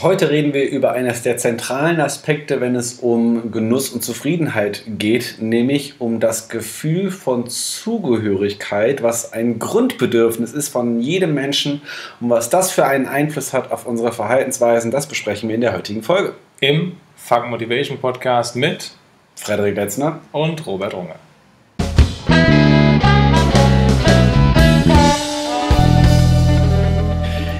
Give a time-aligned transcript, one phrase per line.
[0.00, 5.38] Heute reden wir über eines der zentralen Aspekte, wenn es um Genuss und Zufriedenheit geht,
[5.40, 11.82] nämlich um das Gefühl von Zugehörigkeit, was ein Grundbedürfnis ist von jedem Menschen
[12.20, 15.76] und was das für einen Einfluss hat auf unsere Verhaltensweisen, das besprechen wir in der
[15.76, 16.34] heutigen Folge.
[16.60, 18.92] Im Fuck Motivation Podcast mit
[19.34, 21.16] Frederik Letzner und Robert Runge.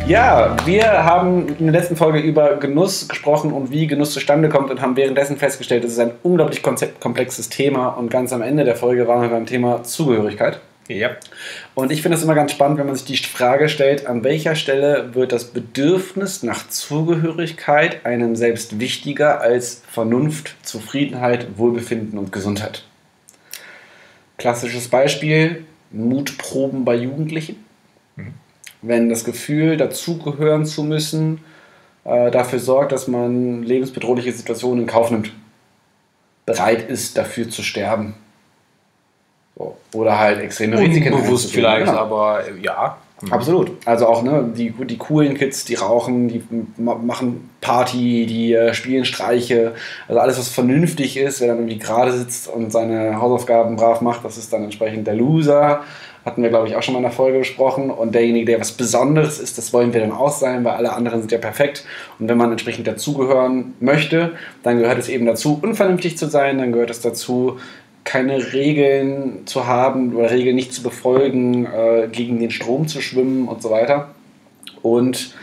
[0.09, 4.71] Ja, wir haben in der letzten Folge über Genuss gesprochen und wie Genuss zustande kommt
[4.71, 8.75] und haben währenddessen festgestellt, es ist ein unglaublich komplexes Thema und ganz am Ende der
[8.75, 10.61] Folge waren wir beim Thema Zugehörigkeit.
[10.89, 11.11] Ja.
[11.75, 14.55] Und ich finde es immer ganz spannend, wenn man sich die Frage stellt, an welcher
[14.55, 22.85] Stelle wird das Bedürfnis nach Zugehörigkeit einem selbst wichtiger als Vernunft, Zufriedenheit, Wohlbefinden und Gesundheit.
[24.39, 27.68] Klassisches Beispiel, Mutproben bei Jugendlichen.
[28.83, 31.41] Wenn das Gefühl, dazugehören zu müssen,
[32.05, 35.33] äh, dafür sorgt, dass man lebensbedrohliche Situationen in Kauf nimmt.
[36.47, 38.15] Bereit ist, dafür zu sterben.
[39.57, 39.77] So.
[39.93, 41.11] Oder halt extreme Risiken.
[41.11, 41.99] Bewusst vielleicht, genau.
[41.99, 42.97] aber äh, ja.
[43.21, 43.33] Mhm.
[43.33, 43.73] Absolut.
[43.85, 46.43] Also auch ne, die, die coolen Kids, die rauchen, die
[46.77, 49.75] machen Party, die äh, spielen Streiche.
[50.07, 54.25] Also alles, was vernünftig ist, wer dann irgendwie gerade sitzt und seine Hausaufgaben brav macht,
[54.25, 55.83] das ist dann entsprechend der Loser.
[56.29, 57.91] Hatten wir, glaube ich, auch schon mal in der Folge besprochen.
[57.91, 61.21] Und derjenige, der was Besonderes ist, das wollen wir dann auch sein, weil alle anderen
[61.21, 61.87] sind ja perfekt.
[62.19, 66.59] Und wenn man entsprechend dazugehören möchte, dann gehört es eben dazu, unvernünftig zu sein.
[66.59, 67.57] Dann gehört es dazu,
[68.05, 73.49] keine Regeln zu haben oder Regeln nicht zu befolgen, äh, gegen den Strom zu schwimmen
[73.49, 74.11] und so weiter.
[74.83, 75.35] Und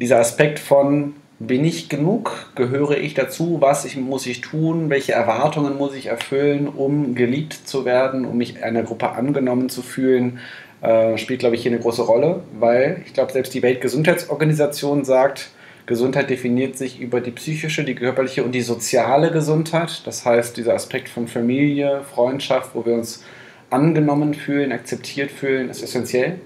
[0.00, 2.52] dieser Aspekt von bin ich genug?
[2.54, 3.56] Gehöre ich dazu?
[3.60, 4.90] Was ich, muss ich tun?
[4.90, 9.82] Welche Erwartungen muss ich erfüllen, um geliebt zu werden, um mich einer Gruppe angenommen zu
[9.82, 10.38] fühlen?
[10.82, 15.50] Äh, spielt, glaube ich, hier eine große Rolle, weil ich glaube, selbst die Weltgesundheitsorganisation sagt,
[15.86, 20.06] Gesundheit definiert sich über die psychische, die körperliche und die soziale Gesundheit.
[20.06, 23.24] Das heißt, dieser Aspekt von Familie, Freundschaft, wo wir uns
[23.70, 26.38] angenommen fühlen, akzeptiert fühlen, ist essentiell.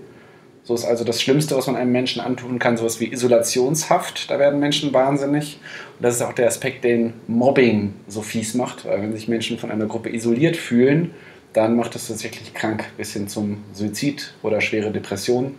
[0.65, 4.31] So ist also das Schlimmste, was man einem Menschen antun kann, sowas wie Isolationshaft.
[4.31, 5.61] Da werden Menschen wahnsinnig.
[5.99, 8.87] Und das ist auch der Aspekt, den Mobbing so fies macht.
[8.87, 11.11] Weil wenn sich Menschen von einer Gruppe isoliert fühlen,
[11.53, 15.57] dann macht das tatsächlich krank bis hin zum Suizid oder schwere Depressionen.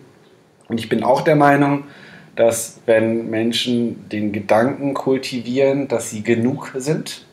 [0.67, 1.83] Und ich bin auch der Meinung,
[2.35, 7.25] dass wenn Menschen den Gedanken kultivieren, dass sie genug sind,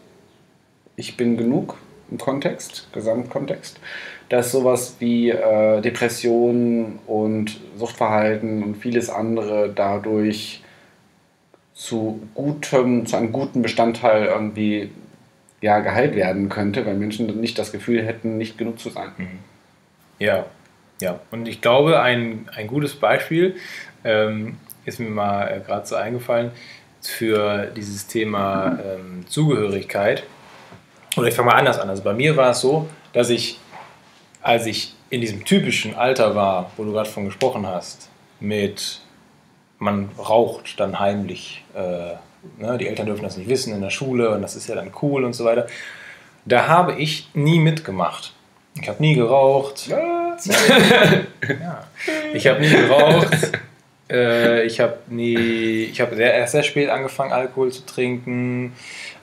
[0.96, 1.78] ich bin genug
[2.10, 3.80] im Kontext, Gesamtkontext,
[4.32, 10.62] dass sowas wie äh, Depressionen und Suchtverhalten und vieles andere dadurch
[11.74, 14.90] zu gutem, zu einem guten Bestandteil irgendwie
[15.60, 19.10] ja, geheilt werden könnte, weil Menschen nicht das Gefühl hätten, nicht genug zu sein.
[19.18, 19.38] Mhm.
[20.18, 20.46] Ja,
[21.02, 21.20] ja.
[21.30, 23.56] Und ich glaube, ein, ein gutes Beispiel
[24.02, 24.56] ähm,
[24.86, 26.52] ist mir mal äh, gerade so eingefallen
[27.02, 30.22] für dieses Thema ähm, Zugehörigkeit.
[31.18, 31.90] Oder ich fange mal anders an.
[31.90, 33.58] Also bei mir war es so, dass ich
[34.42, 38.08] als ich in diesem typischen Alter war, wo du gerade von gesprochen hast,
[38.40, 39.00] mit
[39.78, 42.14] man raucht dann heimlich, äh,
[42.58, 44.90] ne, die Eltern dürfen das nicht wissen in der Schule und das ist ja dann
[45.02, 45.66] cool und so weiter,
[46.44, 48.32] da habe ich nie mitgemacht.
[48.80, 49.88] Ich habe nie geraucht.
[49.88, 50.36] ja.
[52.34, 53.52] Ich habe nie geraucht.
[54.10, 58.72] Äh, ich habe nie, ich habe sehr, erst sehr spät angefangen, Alkohol zu trinken,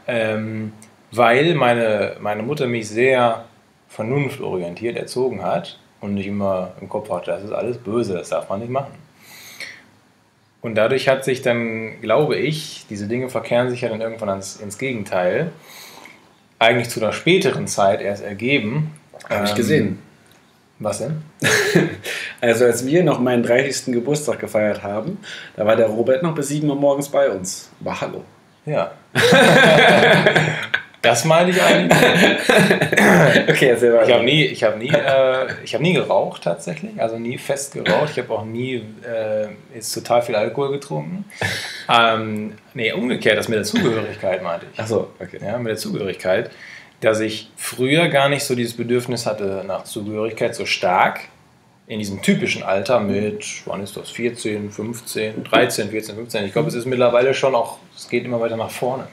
[0.07, 0.71] ähm,
[1.11, 3.45] weil meine, meine Mutter mich sehr
[3.89, 8.49] vernunftorientiert erzogen hat und nicht immer im Kopf hatte, das ist alles böse, das darf
[8.49, 8.93] man nicht machen.
[10.61, 14.57] Und dadurch hat sich dann, glaube ich, diese Dinge verkehren sich ja dann irgendwann ins,
[14.57, 15.51] ins Gegenteil,
[16.59, 18.93] eigentlich zu einer späteren Zeit erst ergeben.
[19.29, 19.87] Habe ich gesehen.
[19.87, 19.99] Ähm,
[20.79, 21.21] was denn?
[22.41, 23.93] also als wir noch meinen 30.
[23.93, 25.17] Geburtstag gefeiert haben,
[25.55, 27.69] da war der Robert noch bis 7 Uhr morgens bei uns.
[27.79, 28.23] War Hallo.
[28.65, 28.91] Ja.
[31.01, 31.97] Das meine ich eigentlich.
[33.49, 34.07] okay, sehr weiter.
[34.07, 37.73] Ich habe nie, ich habe nie, äh, ich habe nie geraucht tatsächlich, also nie fest
[37.73, 38.09] geraucht.
[38.11, 41.23] Ich habe auch nie äh, jetzt total viel Alkohol getrunken.
[41.87, 44.79] Ähm, nee, umgekehrt, das mit der Zugehörigkeit meinte ich.
[44.79, 45.39] Ach so, okay.
[45.41, 46.51] Ja, mit der Zugehörigkeit,
[46.99, 51.21] dass ich früher gar nicht so dieses Bedürfnis hatte nach Zugehörigkeit so stark
[51.87, 56.45] in diesem typischen Alter mit, wann ist das, 14, 15, 13, 14, 15.
[56.45, 59.07] Ich glaube, es ist mittlerweile schon auch, es geht immer weiter nach vorne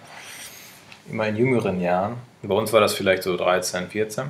[1.11, 2.17] immer in jüngeren Jahren.
[2.43, 4.27] Bei uns war das vielleicht so 13, 14.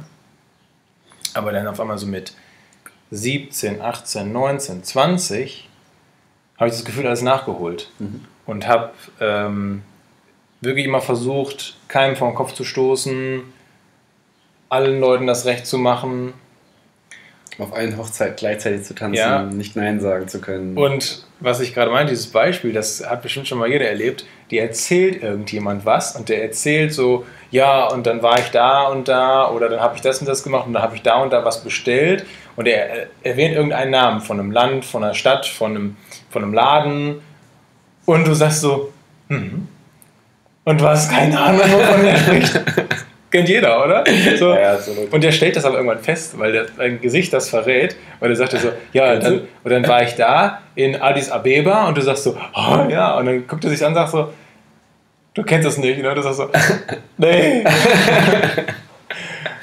[1.34, 2.32] Aber dann auf einmal so mit
[3.10, 5.68] 17, 18, 19, 20
[6.58, 7.90] habe ich das Gefühl, alles nachgeholt.
[7.98, 8.24] Mhm.
[8.46, 9.82] Und habe ähm,
[10.60, 13.42] wirklich immer versucht, keinem vor den Kopf zu stoßen,
[14.68, 16.32] allen Leuten das Recht zu machen.
[17.58, 19.42] Auf allen Hochzeiten gleichzeitig zu tanzen, ja.
[19.42, 20.76] nicht Nein sagen zu können.
[20.76, 24.58] Und was ich gerade meinte, dieses Beispiel, das hat bestimmt schon mal jeder erlebt, die
[24.58, 29.50] erzählt irgendjemand was und der erzählt so, ja, und dann war ich da und da
[29.50, 31.44] oder dann habe ich das und das gemacht und dann habe ich da und da
[31.44, 35.96] was bestellt und er erwähnt irgendeinen Namen von einem Land, von einer Stadt, von einem,
[36.30, 37.22] von einem Laden
[38.04, 38.92] und du sagst so,
[39.28, 39.68] hm,
[40.64, 42.60] und du hast keine Ahnung, wovon er spricht.
[43.30, 44.04] Kennt jeder, oder?
[44.38, 44.54] So.
[44.54, 44.78] Ja,
[45.10, 48.36] und der stellt das aber irgendwann fest, weil der, sein Gesicht das verrät, weil er
[48.36, 52.22] sagte so, ja, dann, und dann war ich da in Addis Abeba und du sagst
[52.22, 54.32] so, oh ja, und dann guckt er sich an und sagt so,
[55.34, 56.14] du kennst das nicht, ne?
[56.14, 56.50] Du sagst so,
[57.18, 57.64] nee.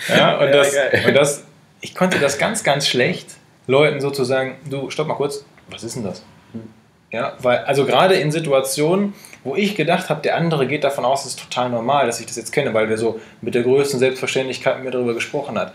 [0.10, 0.76] ja, und, das,
[1.08, 1.44] und das,
[1.82, 3.30] ich konnte das ganz, ganz schlecht
[3.68, 6.24] Leuten sozusagen, du, stopp mal kurz, was ist denn das?
[6.52, 6.64] Hm.
[7.12, 9.14] Ja, weil, also gerade in Situationen,
[9.44, 12.26] wo ich gedacht habe, der andere geht davon aus, es ist total normal, dass ich
[12.26, 15.74] das jetzt kenne, weil der so mit der größten Selbstverständlichkeit mit mir darüber gesprochen hat.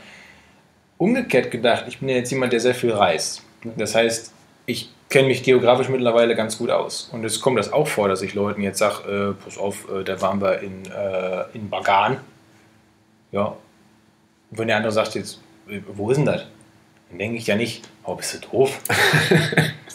[0.96, 3.42] Umgekehrt gedacht, ich bin ja jetzt jemand, der sehr viel reist.
[3.76, 4.32] Das heißt,
[4.66, 7.08] ich kenne mich geografisch mittlerweile ganz gut aus.
[7.12, 10.04] Und es kommt das auch vor, dass ich Leuten jetzt sage, äh, pass auf, äh,
[10.04, 12.18] da waren wir in, äh, in Bagan.
[13.32, 13.56] Ja.
[14.50, 16.46] Und wenn der andere sagt jetzt, äh, wo ist denn das?
[17.10, 18.78] Dann denke ich ja nicht, oh, bist du doof?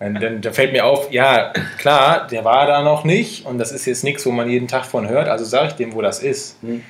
[0.00, 3.84] Dann, dann, fällt mir auf, ja, klar, der war da noch nicht und das ist
[3.84, 6.62] jetzt nichts, wo man jeden Tag von hört, also sage ich dem, wo das ist.
[6.62, 6.82] Mhm.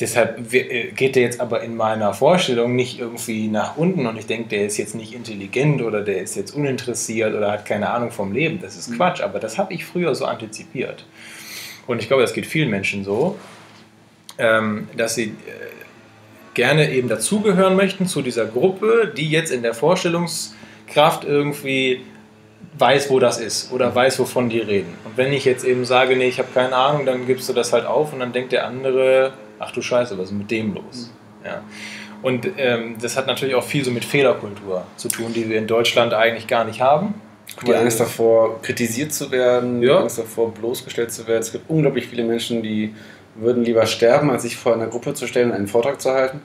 [0.00, 4.26] Deshalb äh, geht der jetzt aber in meiner Vorstellung nicht irgendwie nach unten und ich
[4.26, 8.10] denke, der ist jetzt nicht intelligent oder der ist jetzt uninteressiert oder hat keine Ahnung
[8.10, 8.60] vom Leben.
[8.60, 8.96] Das ist mhm.
[8.96, 11.04] Quatsch, aber das habe ich früher so antizipiert.
[11.86, 13.38] Und ich glaube, das geht vielen Menschen so,
[14.38, 15.34] ähm, dass sie äh,
[16.54, 22.00] gerne eben dazugehören möchten zu dieser Gruppe, die jetzt in der Vorstellungskraft irgendwie
[22.80, 24.94] weiß, wo das ist oder weiß, wovon die reden.
[25.04, 27.72] Und wenn ich jetzt eben sage, nee, ich habe keine Ahnung, dann gibst du das
[27.72, 31.12] halt auf und dann denkt der andere, ach du Scheiße, was ist mit dem los?
[31.44, 31.62] Ja.
[32.22, 35.66] Und ähm, das hat natürlich auch viel so mit Fehlerkultur zu tun, die wir in
[35.66, 37.14] Deutschland eigentlich gar nicht haben.
[37.66, 39.96] Die Angst davor, kritisiert zu werden, ja.
[39.96, 41.40] die Angst davor, bloßgestellt zu werden.
[41.40, 42.94] Es gibt unglaublich viele Menschen, die
[43.34, 46.40] würden lieber sterben, als sich vor einer Gruppe zu stellen und einen Vortrag zu halten.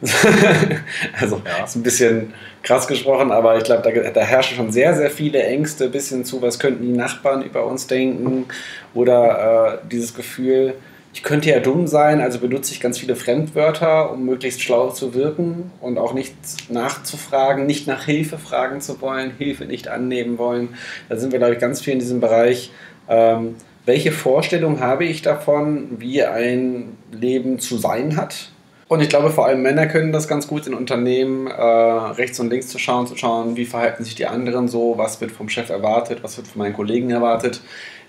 [1.20, 1.64] also ja.
[1.64, 5.42] ist ein bisschen krass gesprochen, aber ich glaube, da, da, herrschen schon sehr, sehr viele
[5.42, 8.46] Ängste bis hin zu, was könnten die Nachbarn über uns denken
[8.94, 10.74] oder äh, dieses Gefühl,
[11.12, 15.14] ich könnte ja dumm sein, also benutze ich ganz viele Fremdwörter, um möglichst schlau zu
[15.14, 16.34] wirken und auch nicht
[16.68, 20.76] nachzufragen, nicht nach Hilfe fragen zu wollen, Hilfe nicht annehmen wollen.
[21.08, 22.70] Da sind wir, glaube ich, ganz viel in diesem Bereich.
[23.08, 28.50] Ähm, welche Vorstellung habe ich davon, wie ein Leben zu sein hat?
[28.88, 32.48] Und ich glaube, vor allem Männer können das ganz gut in Unternehmen, äh, rechts und
[32.48, 35.68] links zu schauen, zu schauen, wie verhalten sich die anderen so, was wird vom Chef
[35.68, 37.60] erwartet, was wird von meinen Kollegen erwartet,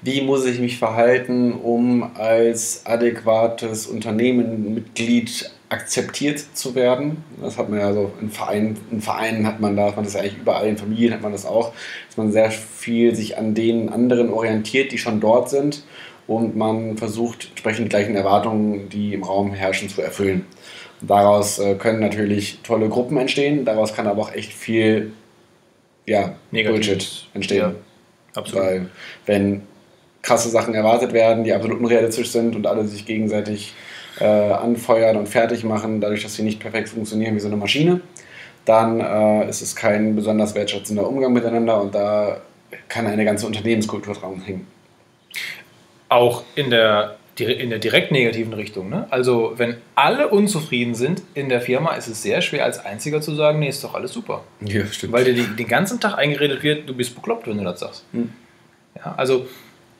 [0.02, 7.26] wie muss ich mich verhalten, um als adäquates Unternehmenmitglied akzeptiert zu werden.
[7.42, 10.38] Das hat man ja so in Vereinen, in Vereinen hat man das, man das eigentlich
[10.38, 11.74] überall, in Familien hat man das auch,
[12.08, 15.84] dass man sehr viel sich an den anderen orientiert, die schon dort sind
[16.30, 20.46] und man versucht, entsprechend die gleichen Erwartungen, die im Raum herrschen, zu erfüllen.
[21.02, 25.14] Daraus äh, können natürlich tolle Gruppen entstehen, daraus kann aber auch echt viel
[26.06, 27.60] ja, Bullshit entstehen.
[27.60, 27.74] Ja,
[28.36, 28.66] absolut.
[28.66, 28.90] Weil
[29.26, 29.62] wenn
[30.22, 33.74] krasse Sachen erwartet werden, die absolut unrealistisch sind und alle sich gegenseitig
[34.20, 38.02] äh, anfeuern und fertig machen, dadurch, dass sie nicht perfekt funktionieren wie so eine Maschine,
[38.66, 42.42] dann äh, ist es kein besonders wertschätzender Umgang miteinander und da
[42.88, 44.68] kann eine ganze Unternehmenskultur dran hängen.
[46.10, 48.90] Auch in der in der direkt negativen Richtung.
[48.90, 49.08] Ne?
[49.10, 53.36] Also wenn alle unzufrieden sind in der Firma, ist es sehr schwer als Einziger zu
[53.36, 54.44] sagen, nee, ist doch alles super.
[54.62, 55.14] Ja, stimmt.
[55.14, 58.06] Weil dir die, den ganzen Tag eingeredet wird, du bist bekloppt, wenn du das sagst.
[58.12, 58.30] Hm.
[58.96, 59.48] Ja, also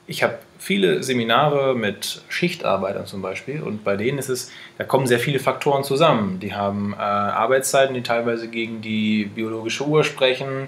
[0.06, 5.06] ich habe viele Seminare mit Schichtarbeitern zum Beispiel und bei denen ist es, da kommen
[5.06, 6.40] sehr viele Faktoren zusammen.
[6.40, 10.66] Die haben äh, Arbeitszeiten, die teilweise gegen die biologische Uhr sprechen,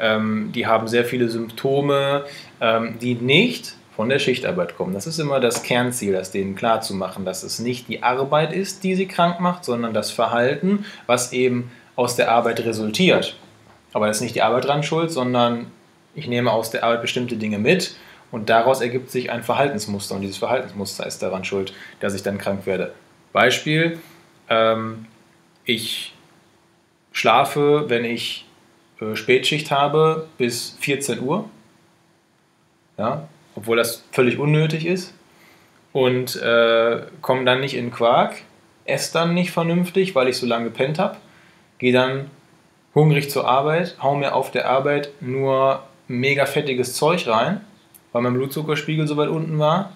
[0.00, 2.24] ähm, die haben sehr viele Symptome,
[2.60, 4.94] ähm, die nicht von der Schichtarbeit kommen.
[4.94, 8.94] Das ist immer das Kernziel, das denen klarzumachen, dass es nicht die Arbeit ist, die
[8.94, 13.34] sie krank macht, sondern das Verhalten, was eben aus der Arbeit resultiert.
[13.92, 15.72] Aber das ist nicht die Arbeit dran schuld, sondern
[16.14, 17.96] ich nehme aus der Arbeit bestimmte Dinge mit
[18.30, 22.38] und daraus ergibt sich ein Verhaltensmuster und dieses Verhaltensmuster ist daran schuld, dass ich dann
[22.38, 22.92] krank werde.
[23.32, 23.98] Beispiel,
[24.48, 25.06] ähm,
[25.64, 26.14] ich
[27.10, 28.46] schlafe, wenn ich
[29.00, 31.50] äh, Spätschicht habe, bis 14 Uhr.
[32.96, 33.26] Ja,
[33.58, 35.12] obwohl das völlig unnötig ist.
[35.92, 38.36] Und äh, komme dann nicht in Quark,
[38.84, 41.16] esse dann nicht vernünftig, weil ich so lange gepennt habe,
[41.78, 42.30] gehe dann
[42.94, 47.62] hungrig zur Arbeit, hau mir auf der Arbeit nur mega fettiges Zeug rein,
[48.12, 49.92] weil mein Blutzuckerspiegel so weit unten war.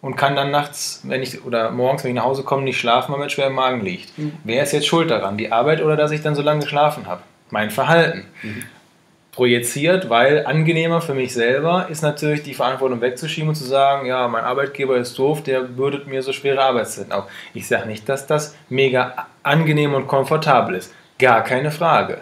[0.00, 3.12] und kann dann nachts, wenn ich oder morgens, wenn ich nach Hause komme, nicht schlafen,
[3.12, 4.18] weil mir schwer im Magen liegt.
[4.18, 4.32] Mhm.
[4.42, 5.38] Wer ist jetzt schuld daran?
[5.38, 7.22] Die Arbeit oder dass ich dann so lange geschlafen habe?
[7.50, 8.24] Mein Verhalten.
[8.42, 8.64] Mhm.
[9.32, 14.28] Projiziert, weil angenehmer für mich selber ist natürlich die Verantwortung wegzuschieben und zu sagen, ja,
[14.28, 17.24] mein Arbeitgeber ist doof, der bürdet mir so schwere Arbeitszeiten auf.
[17.54, 20.92] Ich sage nicht, dass das mega angenehm und komfortabel ist.
[21.18, 22.18] Gar keine Frage.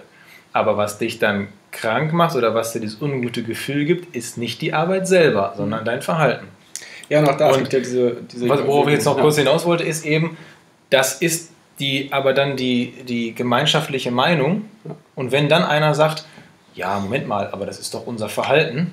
[0.53, 4.63] Aber was dich dann krank macht oder was dir dieses ungute Gefühl gibt, ist nicht
[4.63, 6.47] die Arbeit selber, sondern dein Verhalten.
[7.09, 10.07] Ja, noch da und ja diese, diese Worauf ich jetzt noch kurz hinaus wollte, ist
[10.07, 10.37] eben,
[10.91, 11.51] das ist
[11.81, 14.67] die, aber dann die, die gemeinschaftliche Meinung.
[15.17, 16.25] Und wenn dann einer sagt,
[16.75, 18.93] ja, Moment mal, aber das ist doch unser Verhalten,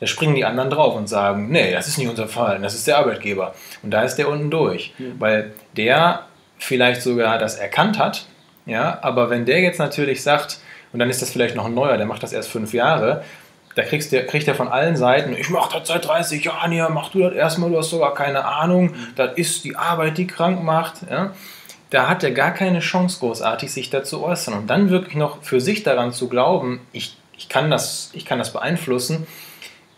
[0.00, 2.86] da springen die anderen drauf und sagen, nee, das ist nicht unser Verhalten, das ist
[2.88, 3.54] der Arbeitgeber.
[3.82, 4.92] Und da ist der unten durch.
[4.98, 5.06] Ja.
[5.18, 6.22] Weil der
[6.58, 8.26] vielleicht sogar das erkannt hat,
[8.66, 10.58] ja, aber wenn der jetzt natürlich sagt,
[10.92, 13.22] und dann ist das vielleicht noch ein neuer, der macht das erst fünf Jahre,
[13.74, 16.88] da kriegst du, kriegt er von allen Seiten, ich mache das seit 30 Jahren hier,
[16.90, 20.62] mach du das erstmal, du hast sogar keine Ahnung, das ist die Arbeit, die krank
[20.62, 21.02] macht.
[21.10, 21.32] Ja?
[21.92, 24.54] Da hat er gar keine Chance großartig, sich dazu äußern.
[24.54, 28.38] Und dann wirklich noch für sich daran zu glauben, ich, ich, kann, das, ich kann
[28.38, 29.26] das beeinflussen,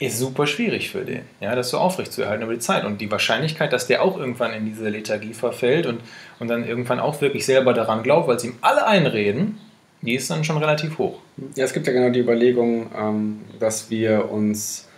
[0.01, 2.85] ist super schwierig für den, ja, das so aufrechtzuerhalten über die Zeit.
[2.85, 6.01] Und die Wahrscheinlichkeit, dass der auch irgendwann in diese Lethargie verfällt und,
[6.41, 9.61] und dann irgendwann auch wirklich selber daran glaubt, weil sie ihm alle einreden,
[10.03, 11.21] die ist dann schon relativ hoch.
[11.55, 14.89] Ja, es gibt ja genau die Überlegung, ähm, dass wir uns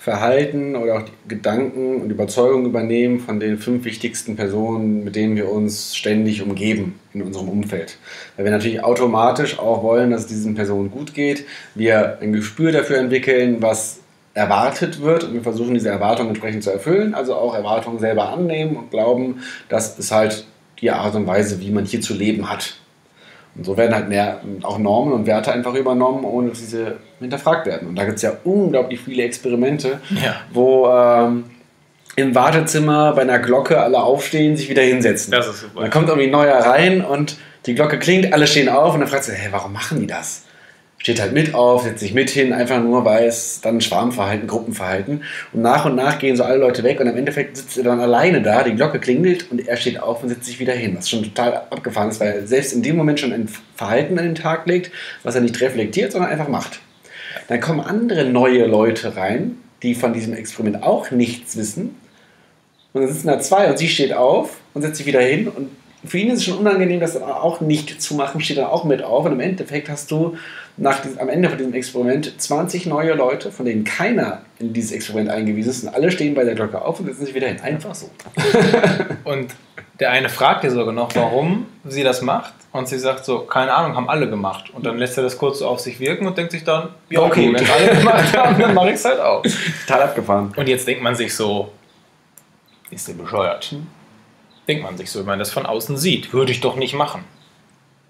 [0.00, 5.50] Verhalten oder auch Gedanken und Überzeugungen übernehmen von den fünf wichtigsten Personen, mit denen wir
[5.50, 7.98] uns ständig umgeben in unserem Umfeld.
[8.34, 12.72] Weil wir natürlich automatisch auch wollen, dass es diesen Personen gut geht, wir ein Gespür
[12.72, 14.00] dafür entwickeln, was
[14.32, 18.76] erwartet wird und wir versuchen diese Erwartungen entsprechend zu erfüllen, also auch Erwartungen selber annehmen
[18.76, 20.46] und glauben, das ist halt
[20.80, 22.80] die Art und Weise, wie man hier zu leben hat.
[23.60, 27.66] Und so werden halt mehr, auch Normen und Werte einfach übernommen, ohne dass diese hinterfragt
[27.66, 27.88] werden.
[27.88, 30.36] Und da gibt es ja unglaublich viele Experimente, ja.
[30.50, 31.44] wo ähm,
[32.16, 35.30] im Wartezimmer bei einer Glocke alle aufstehen, sich wieder hinsetzen.
[35.30, 35.76] Das ist super.
[35.76, 37.36] Und dann kommt irgendwie ein neuer rein und
[37.66, 40.44] die Glocke klingt, alle stehen auf und dann fragt sie, hey, warum machen die das?
[41.00, 45.22] Steht halt mit auf, setzt sich mit hin, einfach nur, weil es dann Schwarmverhalten, Gruppenverhalten.
[45.52, 48.00] Und nach und nach gehen so alle Leute weg und im Endeffekt sitzt er dann
[48.00, 51.08] alleine da, die Glocke klingelt und er steht auf und setzt sich wieder hin, was
[51.08, 54.34] schon total abgefahren ist, weil er selbst in dem Moment schon ein Verhalten an den
[54.34, 54.92] Tag legt,
[55.22, 56.80] was er nicht reflektiert, sondern einfach macht.
[57.48, 61.94] Dann kommen andere neue Leute rein, die von diesem Experiment auch nichts wissen.
[62.92, 65.70] Und dann sitzen da zwei und sie steht auf und setzt sich wieder hin und
[66.04, 69.02] für ihn ist es schon unangenehm, das auch nicht zu machen, steht dann auch mit
[69.02, 69.26] auf.
[69.26, 70.36] Und im Endeffekt hast du
[70.80, 74.92] nach diesem, am Ende von diesem Experiment 20 neue Leute, von denen keiner in dieses
[74.92, 75.82] Experiment eingewiesen ist.
[75.84, 77.60] Und alle stehen bei der Glocke auf und setzen sich wieder hin.
[77.60, 78.10] Einfach so.
[79.24, 79.54] und
[80.00, 82.54] der eine fragt ihr sogar noch, warum sie das macht.
[82.72, 84.70] Und sie sagt so, keine Ahnung, haben alle gemacht.
[84.72, 87.20] Und dann lässt er das kurz so auf sich wirken und denkt sich dann, ja,
[87.20, 89.42] okay, wenn alle gemacht haben, dann mache ich es halt auch.
[89.86, 90.52] Total abgefahren.
[90.56, 91.72] Und jetzt denkt man sich so,
[92.90, 93.74] ist der bescheuert?
[94.66, 96.32] Denkt man sich so, wenn man das von außen sieht.
[96.32, 97.24] Würde ich doch nicht machen.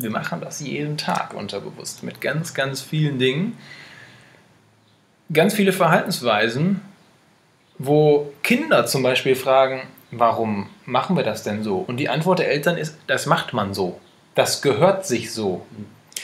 [0.01, 3.59] Wir machen das jeden Tag unterbewusst mit ganz, ganz vielen Dingen.
[5.33, 6.81] Ganz viele Verhaltensweisen,
[7.79, 11.79] wo Kinder zum Beispiel fragen, warum machen wir das denn so?
[11.79, 14.01] Und die Antwort der Eltern ist, das macht man so.
[14.35, 15.67] Das gehört sich so.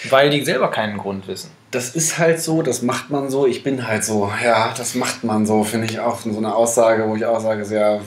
[0.08, 1.50] Weil die selber keinen Grund wissen.
[1.70, 4.32] Das ist halt so, das macht man so, ich bin halt so.
[4.42, 7.66] Ja, das macht man so, finde ich auch so eine Aussage, wo ich auch sage,
[7.74, 8.00] ja,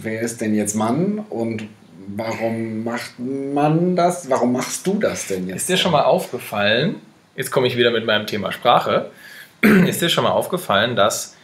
[0.00, 1.68] wer ist denn jetzt Mann und
[2.06, 4.28] warum macht man das?
[4.30, 5.56] Warum machst du das denn jetzt?
[5.56, 6.96] Ist dir schon mal aufgefallen,
[7.36, 9.10] jetzt komme ich wieder mit meinem Thema Sprache,
[9.60, 11.36] ist dir schon mal aufgefallen, dass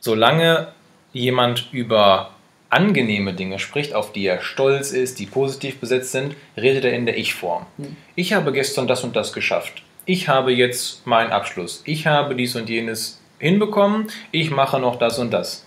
[0.00, 0.68] solange
[1.12, 2.30] jemand über
[2.70, 7.04] angenehme Dinge spricht, auf die er stolz ist, die positiv besetzt sind, redet er in
[7.04, 7.66] der Ich-Form.
[7.76, 7.96] Hm.
[8.14, 9.82] Ich habe gestern das und das geschafft.
[10.06, 11.82] Ich habe jetzt meinen Abschluss.
[11.84, 14.08] Ich habe dies und jenes hinbekommen.
[14.30, 15.64] Ich mache noch das und das.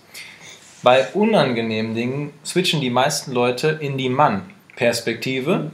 [0.85, 5.71] Bei unangenehmen Dingen switchen die meisten Leute in die Mann-Perspektive.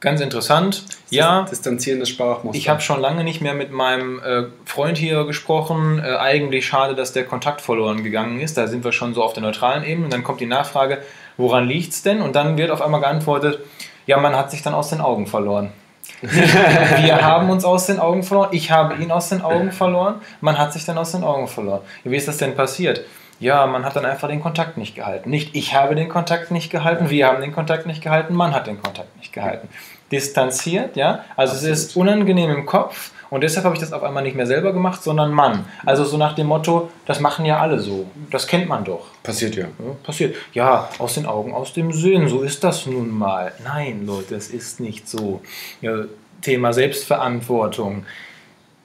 [0.00, 0.84] Ganz interessant.
[1.08, 2.58] Ja, distanzierendes Sprachmuster.
[2.58, 5.98] Ich habe schon lange nicht mehr mit meinem äh, Freund hier gesprochen.
[5.98, 8.58] Äh, eigentlich schade, dass der Kontakt verloren gegangen ist.
[8.58, 10.04] Da sind wir schon so auf der neutralen Ebene.
[10.04, 10.98] Und dann kommt die Nachfrage,
[11.38, 12.20] woran liegt es denn?
[12.20, 13.60] Und dann wird auf einmal geantwortet,
[14.04, 15.72] ja, man hat sich dann aus den Augen verloren.
[16.20, 18.50] wir haben uns aus den Augen verloren.
[18.52, 20.16] Ich habe ihn aus den Augen verloren.
[20.42, 21.80] Man hat sich dann aus den Augen verloren.
[22.04, 23.06] Wie ist das denn passiert?
[23.42, 25.28] Ja, man hat dann einfach den Kontakt nicht gehalten.
[25.28, 28.68] Nicht ich habe den Kontakt nicht gehalten, wir haben den Kontakt nicht gehalten, man hat
[28.68, 29.68] den Kontakt nicht gehalten.
[30.12, 31.74] Distanziert, ja, also Absolut.
[31.74, 34.72] es ist unangenehm im Kopf und deshalb habe ich das auf einmal nicht mehr selber
[34.72, 35.64] gemacht, sondern Mann.
[35.84, 38.06] Also so nach dem Motto, das machen ja alle so.
[38.30, 39.06] Das kennt man doch.
[39.22, 39.64] Passiert ja.
[39.64, 40.36] ja passiert.
[40.52, 42.28] Ja, aus den Augen, aus dem Sinn.
[42.28, 43.52] So ist das nun mal.
[43.64, 45.40] Nein, Leute, es ist nicht so.
[45.80, 46.04] Ja,
[46.42, 48.04] Thema Selbstverantwortung.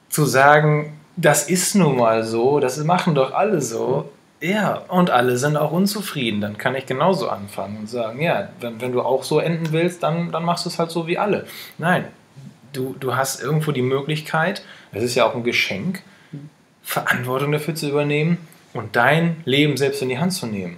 [0.08, 4.08] Zu sagen, das ist nun mal so, das machen doch alle so,
[4.40, 6.40] Ja, und alle sind auch unzufrieden.
[6.40, 10.02] Dann kann ich genauso anfangen und sagen, ja, wenn, wenn du auch so enden willst,
[10.02, 11.46] dann, dann machst du es halt so wie alle.
[11.76, 12.04] Nein,
[12.72, 16.02] du, du hast irgendwo die Möglichkeit, es ist ja auch ein Geschenk,
[16.82, 18.38] Verantwortung dafür zu übernehmen
[18.72, 20.76] und dein Leben selbst in die Hand zu nehmen.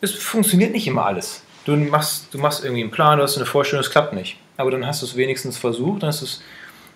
[0.00, 1.42] Es funktioniert nicht immer alles.
[1.64, 4.36] Du machst, du machst irgendwie einen Plan, du hast eine Vorstellung, es klappt nicht.
[4.56, 6.42] Aber dann hast du es wenigstens versucht, dann, ist es,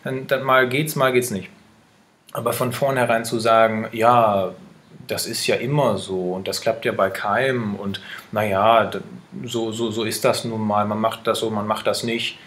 [0.05, 1.49] dann, dann mal geht's, mal geht's nicht.
[2.33, 4.53] Aber von vornherein zu sagen, ja,
[5.07, 8.01] das ist ja immer so und das klappt ja bei keinem und
[8.33, 8.91] naja,
[9.45, 12.39] so, so, so ist das nun mal, man macht das so, man macht das nicht.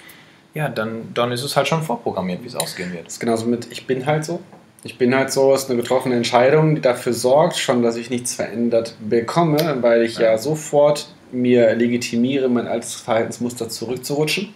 [0.54, 3.06] Ja, dann, dann ist es halt schon vorprogrammiert, wie es ausgehen wird.
[3.06, 4.39] Das ist genauso mit, ich bin halt so.
[4.84, 8.34] Ich bin halt so, ist eine getroffene Entscheidung, die dafür sorgt schon, dass ich nichts
[8.34, 14.54] verändert bekomme, weil ich ja, ja sofort mir legitimiere, mein altes Verhaltensmuster zurückzurutschen.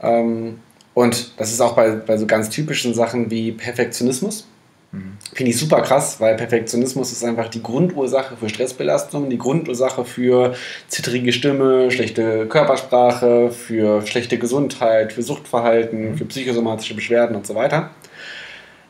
[0.00, 0.60] Ähm,
[0.94, 4.46] und das ist auch bei, bei so ganz typischen Sachen wie Perfektionismus.
[4.92, 5.18] Mhm.
[5.32, 10.54] Finde ich super krass, weil Perfektionismus ist einfach die Grundursache für Stressbelastung, die Grundursache für
[10.88, 16.16] zittrige Stimme, schlechte Körpersprache, für schlechte Gesundheit, für Suchtverhalten, mhm.
[16.16, 17.90] für psychosomatische Beschwerden und so weiter.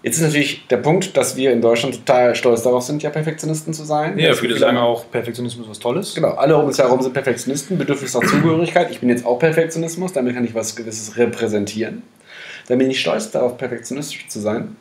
[0.03, 3.75] Jetzt ist natürlich der Punkt, dass wir in Deutschland total stolz darauf sind, ja Perfektionisten
[3.75, 4.19] zu sein.
[4.19, 6.15] Ja, viele sagen auch, Perfektionismus was Tolles.
[6.15, 8.91] Genau, alle um uns herum sind Perfektionisten, bedürfnis nach Zugehörigkeit.
[8.91, 12.03] Ich bin jetzt auch Perfektionismus, damit kann ich was Gewisses repräsentieren.
[12.69, 14.77] Dann bin ich stolz darauf, perfektionistisch zu sein.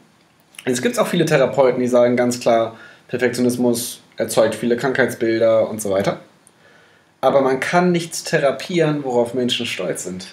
[0.71, 5.89] Es gibt auch viele Therapeuten, die sagen ganz klar, Perfektionismus erzeugt viele Krankheitsbilder und so
[5.89, 6.19] weiter.
[7.21, 10.27] Aber man kann nichts therapieren, worauf Menschen stolz sind.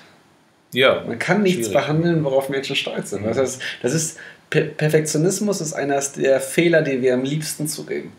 [0.72, 1.02] Ja.
[1.06, 1.82] Man kann nichts schwierig.
[1.82, 3.22] behandeln, worauf Menschen stolz sind.
[3.22, 3.28] Mhm.
[3.28, 4.18] Das, ist, das ist
[4.50, 8.12] Perfektionismus ist einer der Fehler, die wir am liebsten zugeben.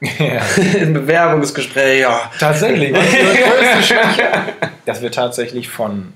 [0.00, 0.42] Ja.
[0.80, 2.30] Im Bewerbungsgespräch, ja.
[2.38, 2.94] Tatsächlich.
[4.84, 6.12] das wird tatsächlich von,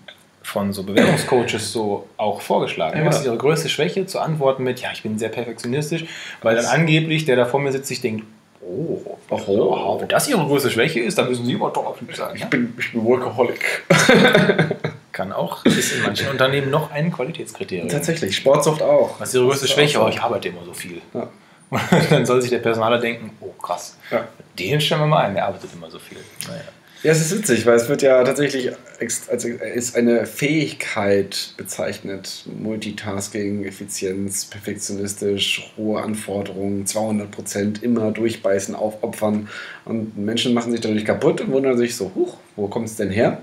[0.46, 3.00] von so Bewerbungscoaches so auch vorgeschlagen.
[3.00, 3.04] Ja.
[3.04, 4.06] Was ist ihre größte Schwäche?
[4.06, 6.04] Zu antworten mit, ja, ich bin sehr perfektionistisch,
[6.40, 8.24] weil dann angeblich der da vor mir sitzt, sich denkt,
[8.62, 12.36] oh, oh, wenn das ihre größte Schwäche ist, dann müssen sie immer doch sein.
[12.36, 13.84] Ich bin, ich bin Workaholic.
[15.12, 17.88] kann auch, ist in manchen Unternehmen noch ein Qualitätskriterium.
[17.88, 19.18] Tatsächlich, Sportsucht auch.
[19.18, 20.00] Was ist Ihre größte Schwäche?
[20.00, 21.00] Oh, ich arbeite immer so viel.
[21.12, 21.28] Ja.
[21.70, 24.28] Und dann soll sich der Personaler denken, oh krass, ja.
[24.56, 26.18] den stellen wir mal ein, der arbeitet immer so viel.
[26.46, 26.62] Naja.
[27.02, 32.46] Ja, es ist witzig, weil es wird ja tatsächlich als ist eine Fähigkeit bezeichnet.
[32.58, 39.48] Multitasking, Effizienz, perfektionistisch, hohe Anforderungen, 200 Prozent, immer durchbeißen, aufopfern.
[39.84, 43.10] Und Menschen machen sich dadurch kaputt und wundern sich so, huch, wo kommt es denn
[43.10, 43.42] her?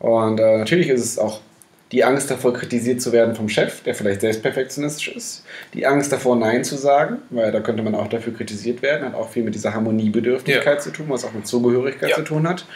[0.00, 1.40] Und äh, natürlich ist es auch
[1.92, 5.44] die Angst davor, kritisiert zu werden vom Chef, der vielleicht selbst perfektionistisch ist.
[5.74, 9.04] Die Angst davor, Nein zu sagen, weil da könnte man auch dafür kritisiert werden.
[9.04, 10.80] Hat auch viel mit dieser Harmoniebedürftigkeit ja.
[10.80, 12.16] zu tun, was auch mit Zugehörigkeit ja.
[12.16, 12.66] zu tun hat.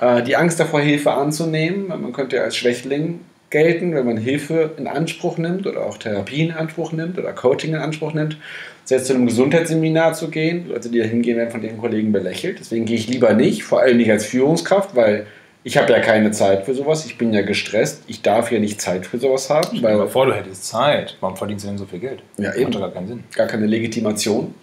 [0.00, 1.88] Äh, die Angst davor, Hilfe anzunehmen.
[1.88, 3.20] Man könnte ja als Schwächling
[3.50, 7.74] gelten, wenn man Hilfe in Anspruch nimmt oder auch Therapie in Anspruch nimmt oder Coaching
[7.74, 8.38] in Anspruch nimmt.
[8.84, 12.58] Selbst zu einem Gesundheitsseminar zu gehen, Leute, die da hingehen, werden von den Kollegen belächelt.
[12.58, 15.26] Deswegen gehe ich lieber nicht, vor allem nicht als Führungskraft, weil
[15.64, 18.80] ich habe ja keine Zeit für sowas, ich bin ja gestresst, ich darf ja nicht
[18.80, 19.82] Zeit für sowas haben.
[19.82, 22.22] Weil aber vor, du hättest Zeit, warum verdienst du denn so viel Geld?
[22.36, 22.70] Ja, eben.
[22.70, 23.24] Macht gar keinen Sinn.
[23.34, 24.54] Gar keine Legitimation.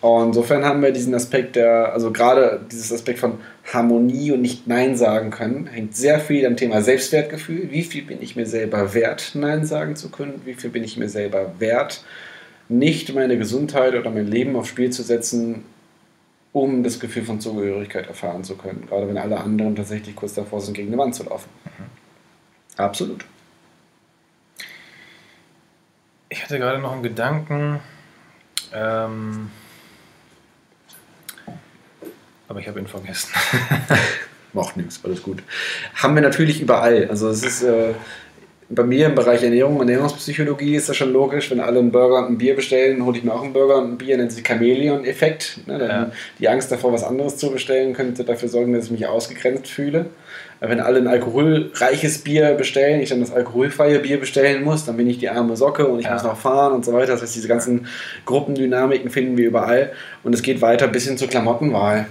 [0.00, 3.38] Und insofern haben wir diesen Aspekt der, also gerade dieses Aspekt von
[3.72, 7.70] Harmonie und nicht Nein sagen können, hängt sehr viel am Thema Selbstwertgefühl.
[7.70, 10.42] Wie viel bin ich mir selber wert, Nein sagen zu können?
[10.44, 12.04] Wie viel bin ich mir selber wert,
[12.68, 15.64] nicht meine Gesundheit oder mein Leben aufs Spiel zu setzen,
[16.52, 18.86] um das Gefühl von Zugehörigkeit erfahren zu können.
[18.86, 21.48] Gerade wenn alle anderen tatsächlich kurz davor sind, gegen eine Wand zu laufen.
[21.64, 21.84] Mhm.
[22.76, 23.24] Absolut.
[26.28, 27.80] Ich hatte gerade noch einen Gedanken,
[28.72, 29.50] ähm,
[32.48, 33.30] aber ich habe ihn vergessen.
[34.54, 35.42] Macht nichts, alles gut.
[35.94, 37.08] Haben wir natürlich überall.
[37.08, 37.94] Also es ist äh,
[38.74, 42.32] bei mir im Bereich Ernährung, Ernährungspsychologie ist das schon logisch, wenn alle einen Burger und
[42.32, 45.60] ein Bier bestellen, hole ich mir auch einen Burger und ein Bier, nennt sich Chamäleon-Effekt.
[45.66, 45.78] Ne?
[45.86, 46.10] Ja.
[46.38, 50.06] Die Angst davor, was anderes zu bestellen, könnte dafür sorgen, dass ich mich ausgegrenzt fühle.
[50.60, 55.08] Wenn alle ein alkoholreiches Bier bestellen, ich dann das alkoholfreie Bier bestellen muss, dann bin
[55.08, 56.12] ich die arme Socke und ich ja.
[56.14, 57.12] muss noch fahren und so weiter.
[57.12, 57.88] Das heißt, diese ganzen
[58.26, 62.06] Gruppendynamiken finden wir überall und es geht weiter bis hin zur Klamottenwahl.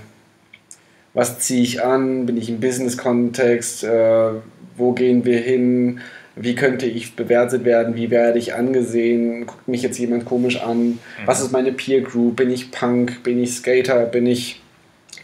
[1.13, 2.26] Was ziehe ich an?
[2.26, 3.84] Bin ich im Business-Kontext?
[3.84, 4.32] Äh,
[4.76, 6.02] wo gehen wir hin?
[6.36, 10.80] Wie könnte ich bewertet werden, wie werde ich angesehen, guckt mich jetzt jemand komisch an,
[10.84, 11.00] mhm.
[11.26, 14.62] was ist meine Peer Group, bin ich Punk, bin ich Skater, bin ich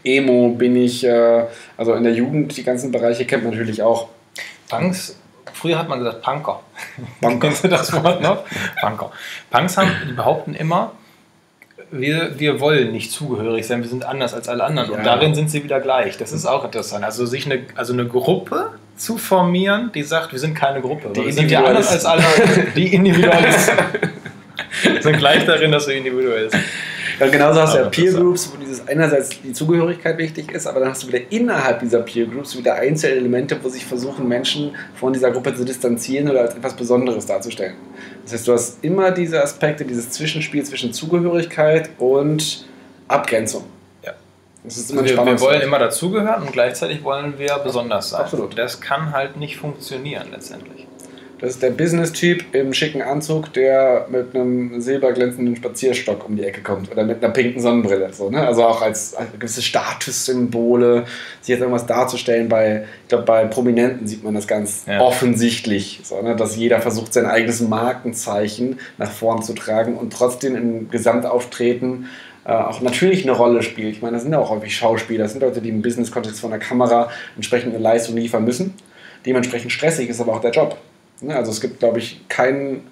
[0.04, 1.46] Emo, bin ich, äh,
[1.78, 4.10] also in der Jugend, die ganzen Bereiche kennt man natürlich auch.
[4.70, 5.18] Punks,
[5.54, 6.62] früher hat man gesagt Punker.
[7.22, 7.40] Punker.
[7.48, 8.44] Kennst du das Wort noch?
[8.82, 9.12] Punker.
[9.50, 10.92] Punks haben, die behaupten immer,
[11.92, 14.92] wir, wir wollen nicht zugehörig sein, wir sind anders als alle anderen.
[14.92, 14.98] Ja.
[14.98, 16.18] Und darin sind sie wieder gleich.
[16.18, 17.06] Das ist auch interessant.
[17.06, 21.12] Also sich eine, also eine Gruppe zu formieren, die sagt, wir sind keine Gruppe.
[21.14, 22.24] Die sind ja anders als alle,
[22.76, 23.78] die Individualisten.
[25.02, 26.64] sind gleich darin, dass wir individuell sind.
[27.20, 30.82] Ja, genauso hast du ja Peer Groups, wo dieses einerseits die Zugehörigkeit wichtig ist, aber
[30.82, 35.14] dann hast du wieder innerhalb dieser Peer Groups wieder Einzelelemente, wo sich versuchen, Menschen von
[35.14, 37.76] dieser Gruppe zu distanzieren oder als etwas Besonderes darzustellen.
[38.24, 42.68] Das heißt, du hast immer diese Aspekte, dieses Zwischenspiel zwischen Zugehörigkeit und
[43.08, 43.64] Abgrenzung.
[44.06, 44.12] Ja.
[44.12, 48.22] Das ist immer wir, wir wollen immer dazugehören und gleichzeitig wollen wir besonders sein.
[48.22, 48.58] Absolut.
[48.58, 50.88] Das kann halt nicht funktionieren letztendlich.
[51.40, 56.62] Das ist der Business-Typ im schicken Anzug, der mit einem silberglänzenden Spazierstock um die Ecke
[56.62, 58.12] kommt oder mit einer pinken Sonnenbrille.
[58.12, 58.46] So, ne?
[58.46, 61.06] Also auch als, als gewisse Statussymbole,
[61.42, 62.50] sich jetzt irgendwas darzustellen.
[62.50, 65.00] Bei, ich glaube, bei Prominenten sieht man das ganz ja.
[65.00, 66.36] offensichtlich, so, ne?
[66.36, 72.08] dass jeder versucht, sein eigenes Markenzeichen nach vorn zu tragen und trotzdem im Gesamtauftreten
[72.48, 73.96] äh, auch natürlich eine Rolle spielt.
[73.96, 76.50] Ich meine, das sind ja auch häufig Schauspieler, das sind Leute, die im Business-Kontext von
[76.50, 78.74] der Kamera entsprechend eine Leistung liefern müssen.
[79.26, 80.78] Dementsprechend stressig ist aber auch der Job.
[81.20, 82.88] Ne, also es gibt, glaube ich, keinen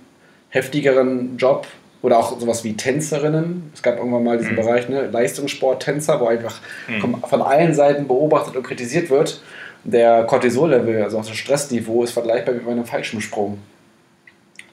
[0.49, 1.67] heftigeren Job
[2.01, 3.71] oder auch sowas wie Tänzerinnen.
[3.73, 4.57] Es gab irgendwann mal diesen mhm.
[4.57, 7.23] Bereich, ne, Leistungssport-Tänzer, wo einfach mhm.
[7.23, 9.41] von allen Seiten beobachtet und kritisiert wird.
[9.85, 13.59] Der Cortisol-Level, also auch das Stressniveau, ist vergleichbar bei einem Fallschirmsprung.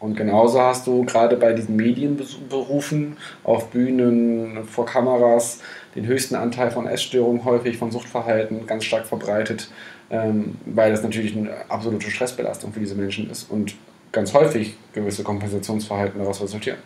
[0.03, 5.61] Und genauso hast du gerade bei diesen Medienberufen, auf Bühnen, vor Kameras,
[5.95, 9.69] den höchsten Anteil von Essstörungen, häufig von Suchtverhalten, ganz stark verbreitet
[10.13, 13.75] ähm, weil das natürlich eine absolute Stressbelastung für diese Menschen ist und
[14.13, 16.79] ganz häufig gewisse Kompensationsverhalten daraus resultieren.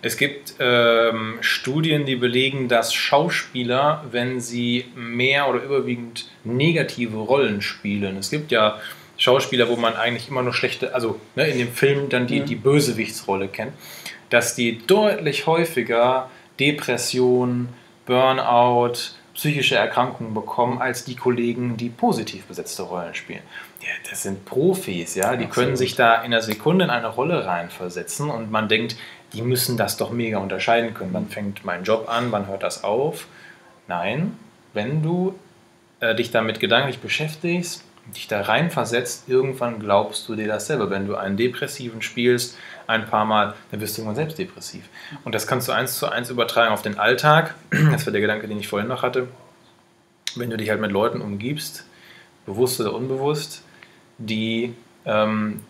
[0.00, 7.60] Es gibt ähm, Studien, die belegen, dass Schauspieler, wenn sie mehr oder überwiegend negative Rollen
[7.60, 8.78] spielen, es gibt ja
[9.18, 12.46] Schauspieler, wo man eigentlich immer nur schlechte, also ne, in dem Film dann die, mhm.
[12.46, 13.72] die Bösewichtsrolle kennt,
[14.30, 17.68] dass die deutlich häufiger Depression,
[18.06, 18.94] Burnout,
[19.34, 23.42] psychische Erkrankungen bekommen als die Kollegen, die positiv besetzte Rollen spielen.
[23.80, 25.52] Ja, das sind Profis, ja, die Absolut.
[25.52, 28.96] können sich da in einer Sekunde in eine Rolle reinversetzen und man denkt,
[29.32, 31.12] die müssen das doch mega unterscheiden können.
[31.12, 33.26] Wann fängt mein Job an, wann hört das auf?
[33.86, 34.36] Nein,
[34.74, 35.38] wenn du
[36.00, 40.90] äh, dich damit gedanklich beschäftigst, dich da reinversetzt, irgendwann glaubst du dir das selber.
[40.90, 44.88] Wenn du einen Depressiven spielst, ein paar Mal, dann wirst du irgendwann selbst depressiv.
[45.24, 47.54] Und das kannst du eins zu eins übertragen auf den Alltag.
[47.90, 49.28] Das war der Gedanke, den ich vorhin noch hatte.
[50.36, 51.84] Wenn du dich halt mit Leuten umgibst,
[52.46, 53.62] bewusst oder unbewusst,
[54.18, 55.60] die ähm,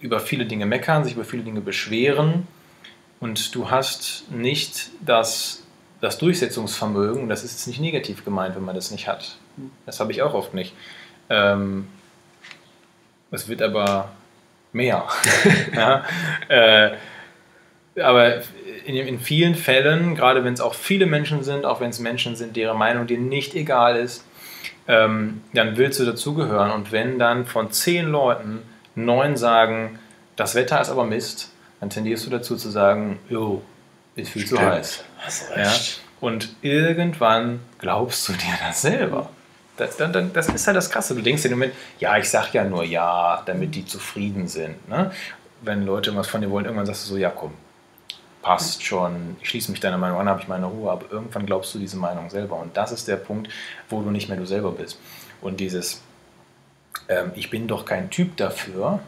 [0.00, 2.46] über viele Dinge meckern, sich über viele Dinge beschweren
[3.20, 5.62] und du hast nicht das,
[6.00, 9.36] das Durchsetzungsvermögen, das ist jetzt nicht negativ gemeint, wenn man das nicht hat.
[9.86, 10.74] Das habe ich auch oft nicht.
[11.30, 11.88] Ähm,
[13.30, 14.10] es wird aber
[14.72, 15.04] mehr.
[15.74, 16.04] ja,
[16.48, 16.90] äh,
[18.00, 18.42] aber
[18.84, 22.36] in, in, vielen Fällen, gerade wenn es auch viele Menschen sind, auch wenn es Menschen
[22.36, 24.24] sind, deren Meinung dir nicht egal ist,
[24.88, 26.70] ähm, dann willst du dazugehören.
[26.70, 28.62] Und wenn dann von zehn Leuten
[28.94, 29.98] neun sagen,
[30.36, 33.62] das Wetter ist aber Mist, dann tendierst du dazu zu sagen, jo,
[34.16, 34.60] ist viel Stimmt.
[34.60, 35.04] zu heiß.
[35.56, 35.72] Ja?
[36.20, 39.30] Und irgendwann glaubst du dir das selber.
[39.80, 41.14] Das, das, das, ist halt das Krasse.
[41.14, 44.88] Du denkst dir im Moment, ja, ich sag ja nur ja, damit die zufrieden sind.
[44.88, 45.10] Ne?
[45.62, 47.52] Wenn Leute was von dir wollen, irgendwann sagst du so, ja komm,
[48.42, 51.74] passt schon, ich schließe mich deiner Meinung an, habe ich meine Ruhe, aber irgendwann glaubst
[51.74, 52.56] du diese Meinung selber.
[52.56, 53.50] Und das ist der Punkt,
[53.88, 54.98] wo du nicht mehr du selber bist.
[55.40, 56.02] Und dieses,
[57.08, 59.00] ähm, ich bin doch kein Typ dafür,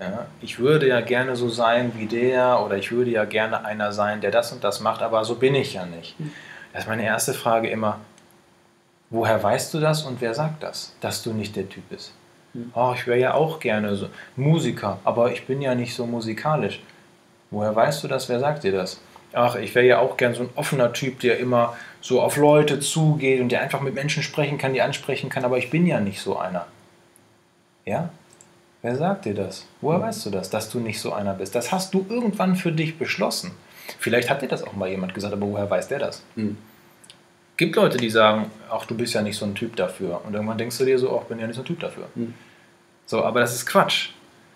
[0.00, 3.92] ja, ich würde ja gerne so sein wie der oder ich würde ja gerne einer
[3.92, 6.18] sein, der das und das macht, aber so bin ich ja nicht.
[6.18, 6.32] Hm.
[6.72, 7.98] Das ist meine erste Frage immer,
[9.10, 12.12] Woher weißt du das und wer sagt das, dass du nicht der Typ bist?
[12.52, 12.70] Hm.
[12.74, 16.80] Oh, ich wäre ja auch gerne so Musiker, aber ich bin ja nicht so musikalisch.
[17.50, 18.28] Woher weißt du das?
[18.28, 19.00] Wer sagt dir das?
[19.32, 22.78] Ach, ich wäre ja auch gern so ein offener Typ, der immer so auf Leute
[22.78, 26.00] zugeht und der einfach mit Menschen sprechen kann, die ansprechen kann, aber ich bin ja
[26.00, 26.66] nicht so einer.
[27.84, 28.10] Ja?
[28.82, 29.66] Wer sagt dir das?
[29.80, 30.06] Woher hm.
[30.06, 31.56] weißt du das, dass du nicht so einer bist?
[31.56, 33.50] Das hast du irgendwann für dich beschlossen.
[33.98, 36.22] Vielleicht hat dir das auch mal jemand gesagt, aber woher weiß der das?
[36.36, 36.58] Mhm
[37.60, 40.22] gibt Leute, die sagen, ach, du bist ja nicht so ein Typ dafür.
[40.24, 42.08] Und irgendwann denkst du dir so, ach, ich bin ja nicht so ein Typ dafür.
[42.14, 42.32] Mhm.
[43.04, 44.10] So, aber das ist Quatsch.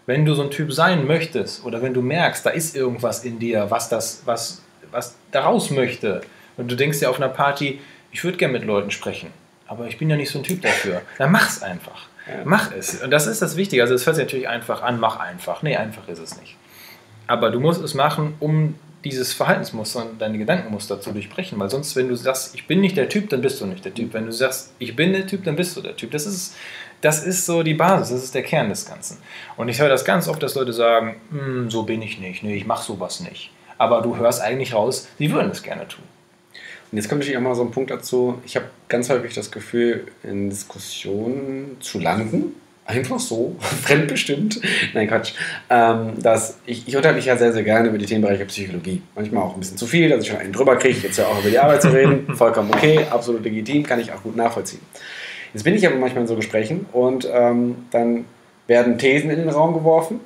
[0.07, 3.39] Wenn du so ein Typ sein möchtest oder wenn du merkst, da ist irgendwas in
[3.39, 6.23] dir, was das, was, was daraus möchte,
[6.57, 9.31] und du denkst dir auf einer Party, ich würde gerne mit Leuten sprechen,
[9.67, 12.07] aber ich bin ja nicht so ein Typ dafür, dann mach's einfach.
[12.27, 12.41] Ja.
[12.45, 13.03] Mach es.
[13.03, 13.83] Und das ist das Wichtige.
[13.83, 15.63] Also es hört sich natürlich einfach an, mach einfach.
[15.63, 16.57] Nee, einfach ist es nicht.
[17.27, 21.59] Aber du musst es machen, um dieses Verhaltensmuster und deine Gedankenmuster zu durchbrechen.
[21.59, 23.95] Weil sonst, wenn du sagst, ich bin nicht der Typ, dann bist du nicht der
[23.95, 24.15] Typ.
[24.15, 26.11] Wenn du sagst, ich bin der Typ, dann bist du der Typ.
[26.11, 26.55] Das ist,
[27.01, 29.19] das ist so die Basis, das ist der Kern des Ganzen.
[29.57, 32.57] Und ich höre das ganz oft, dass Leute sagen, hm, so bin ich nicht, nee,
[32.57, 33.51] ich mache sowas nicht.
[33.77, 36.05] Aber du hörst eigentlich raus, sie würden es gerne tun.
[36.91, 39.51] Und jetzt kommt natürlich auch mal so ein Punkt dazu, ich habe ganz häufig das
[39.51, 42.55] Gefühl, in Diskussionen zu landen,
[42.87, 44.61] einfach so, fremdbestimmt.
[44.93, 45.33] Nein, Quatsch.
[45.71, 49.03] Ähm, dass ich, ich unterhalte mich ja sehr, sehr gerne über die Themenbereiche Psychologie.
[49.15, 51.41] Manchmal auch ein bisschen zu viel, dass ich schon einen drüber kriege, jetzt ja auch
[51.41, 52.35] über die Arbeit zu reden.
[52.37, 54.81] Vollkommen okay, absolut legitim, kann ich auch gut nachvollziehen.
[55.53, 58.25] Jetzt bin ich aber manchmal in so Gesprächen und ähm, dann
[58.67, 60.21] werden Thesen in den Raum geworfen,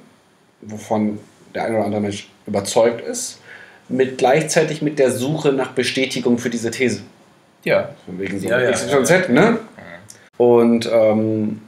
[0.63, 1.19] wovon
[1.55, 3.41] der eine oder andere Mensch überzeugt ist,
[3.89, 7.03] mit gleichzeitig mit der Suche nach Bestätigung für diese These.
[7.65, 7.91] Ja.
[8.07, 9.29] Von wegen so Ja, ja, XYZ, ja.
[9.29, 9.59] ne?
[10.37, 11.61] Und ähm,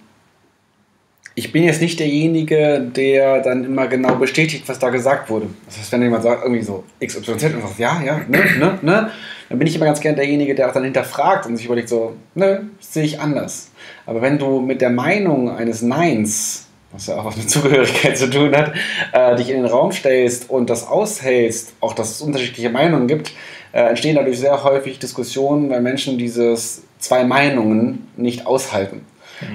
[1.41, 5.47] ich bin jetzt nicht derjenige, der dann immer genau bestätigt, was da gesagt wurde.
[5.65, 9.11] Das heißt, wenn jemand sagt, irgendwie so XYZ und sagt, ja, ja, ne, ne, ne,
[9.49, 12.15] dann bin ich immer ganz gern derjenige, der auch dann hinterfragt und sich überlegt, so,
[12.35, 13.71] ne, sehe ich anders.
[14.05, 18.29] Aber wenn du mit der Meinung eines Neins, was ja auch was mit Zugehörigkeit zu
[18.29, 18.75] tun hat,
[19.13, 23.33] äh, dich in den Raum stellst und das aushältst, auch dass es unterschiedliche Meinungen gibt,
[23.73, 29.07] äh, entstehen dadurch sehr häufig Diskussionen, weil Menschen dieses zwei Meinungen nicht aushalten.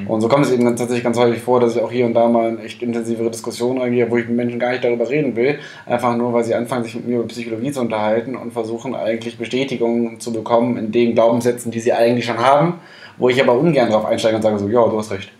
[0.08, 2.28] Und so kommt es eben tatsächlich ganz häufig vor, dass ich auch hier und da
[2.28, 5.60] mal in echt intensivere Diskussionen reingehe, wo ich mit Menschen gar nicht darüber reden will,
[5.86, 9.38] einfach nur, weil sie anfangen, sich mit mir über Psychologie zu unterhalten und versuchen eigentlich
[9.38, 12.80] Bestätigung zu bekommen in den Glaubenssätzen, die sie eigentlich schon haben,
[13.18, 15.32] wo ich aber ungern drauf einsteige und sage so, ja, du hast recht.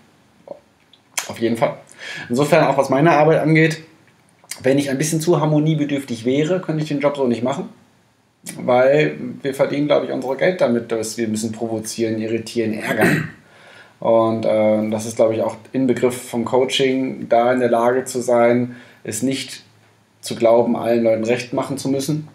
[1.28, 1.76] Auf jeden Fall.
[2.30, 3.82] Insofern auch was meine Arbeit angeht,
[4.62, 7.70] wenn ich ein bisschen zu harmoniebedürftig wäre, könnte ich den Job so nicht machen.
[8.60, 13.30] Weil wir verdienen, glaube ich, unser Geld damit, dass wir ein bisschen provozieren, irritieren, ärgern.
[14.06, 18.22] Und äh, das ist, glaube ich, auch Inbegriff vom Coaching, da in der Lage zu
[18.22, 19.64] sein, es nicht
[20.22, 22.28] zu glauben, allen Leuten recht machen zu müssen,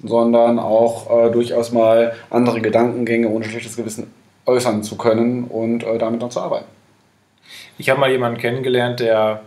[0.00, 4.14] sondern auch äh, durchaus mal andere Gedankengänge ohne schlechtes Gewissen
[4.46, 6.66] äußern zu können und äh, damit dann zu arbeiten.
[7.78, 9.40] Ich habe mal jemanden kennengelernt, der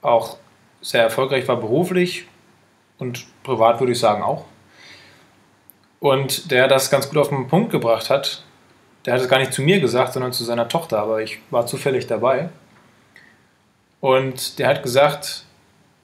[0.00, 0.38] auch
[0.80, 2.24] sehr erfolgreich war beruflich
[2.98, 4.46] und privat würde ich sagen auch.
[6.00, 8.45] Und der das ganz gut auf den Punkt gebracht hat.
[9.06, 11.66] Der hat es gar nicht zu mir gesagt, sondern zu seiner Tochter, aber ich war
[11.66, 12.50] zufällig dabei.
[14.00, 15.44] Und der hat gesagt,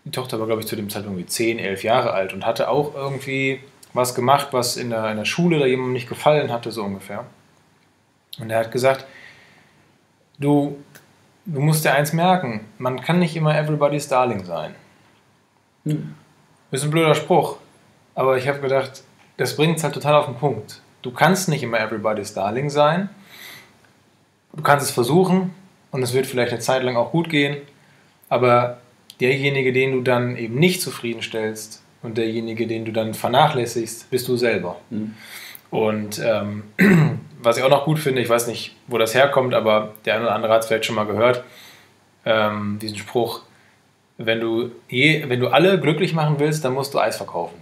[0.04, 2.68] die Tochter war, glaube ich, zu dem Zeitpunkt irgendwie 10, 11 Jahre alt und hatte
[2.68, 3.60] auch irgendwie
[3.92, 7.24] was gemacht, was in der, in der Schule da jemandem nicht gefallen hatte, so ungefähr.
[8.38, 9.04] Und er hat gesagt,
[10.38, 10.78] du,
[11.44, 14.74] du musst dir eins merken, man kann nicht immer everybody's darling sein.
[16.70, 17.58] Ist ein blöder Spruch,
[18.14, 19.02] aber ich habe gedacht,
[19.36, 20.80] das bringt es halt total auf den Punkt.
[21.02, 23.08] Du kannst nicht immer everybody's darling sein.
[24.54, 25.52] Du kannst es versuchen
[25.90, 27.56] und es wird vielleicht eine Zeit lang auch gut gehen,
[28.28, 28.78] aber
[29.20, 34.36] derjenige, den du dann eben nicht zufriedenstellst und derjenige, den du dann vernachlässigst, bist du
[34.36, 34.76] selber.
[35.70, 36.64] Und ähm,
[37.42, 40.24] was ich auch noch gut finde, ich weiß nicht, wo das herkommt, aber der eine
[40.24, 41.42] oder andere hat es vielleicht schon mal gehört,
[42.24, 43.42] ähm, diesen Spruch,
[44.18, 47.56] wenn du, je, wenn du alle glücklich machen willst, dann musst du Eis verkaufen.